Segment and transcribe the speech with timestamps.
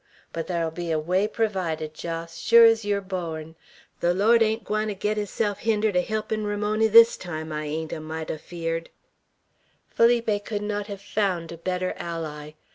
[0.33, 3.53] But thar'll be a way pervided, Jos, sure's yeow're bawn.
[3.99, 7.93] The Lawd ain't gwine to get hisself hindered er holpin' Ramony this time; I ain't
[7.93, 8.87] a mite afeerd."
[9.89, 12.53] Felipe could not have found a better ally.